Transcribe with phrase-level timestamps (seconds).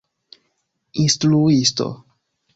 [1.03, 1.87] instruisto